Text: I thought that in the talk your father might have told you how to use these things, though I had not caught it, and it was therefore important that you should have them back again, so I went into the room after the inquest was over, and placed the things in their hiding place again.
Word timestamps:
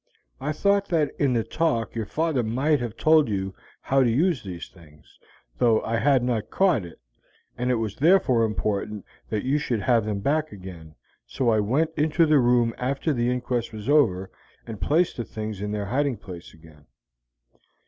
I 0.39 0.51
thought 0.51 0.87
that 0.87 1.11
in 1.19 1.33
the 1.33 1.43
talk 1.43 1.93
your 1.93 2.07
father 2.07 2.41
might 2.41 2.79
have 2.79 2.97
told 2.97 3.29
you 3.29 3.53
how 3.81 4.01
to 4.01 4.09
use 4.09 4.41
these 4.41 4.67
things, 4.67 5.19
though 5.59 5.79
I 5.83 5.97
had 5.97 6.23
not 6.23 6.49
caught 6.49 6.83
it, 6.85 6.99
and 7.55 7.69
it 7.69 7.75
was 7.75 7.97
therefore 7.97 8.43
important 8.43 9.05
that 9.29 9.43
you 9.43 9.59
should 9.59 9.81
have 9.81 10.05
them 10.05 10.19
back 10.19 10.51
again, 10.51 10.95
so 11.27 11.49
I 11.51 11.59
went 11.59 11.91
into 11.95 12.25
the 12.25 12.39
room 12.39 12.73
after 12.79 13.13
the 13.13 13.29
inquest 13.29 13.71
was 13.73 13.87
over, 13.87 14.31
and 14.65 14.81
placed 14.81 15.17
the 15.17 15.23
things 15.23 15.61
in 15.61 15.71
their 15.71 15.85
hiding 15.85 16.17
place 16.17 16.51
again. 16.51 16.87